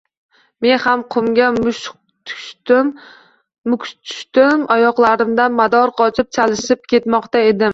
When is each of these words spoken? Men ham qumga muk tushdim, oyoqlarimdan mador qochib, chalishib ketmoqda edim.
Men 0.65 0.71
ham 0.85 1.01
qumga 1.15 1.49
muk 1.57 1.83
tushdim, 2.69 4.63
oyoqlarimdan 4.77 5.55
mador 5.61 5.95
qochib, 6.01 6.33
chalishib 6.39 6.87
ketmoqda 6.95 7.45
edim. 7.53 7.69